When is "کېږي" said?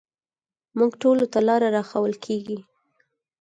2.25-2.59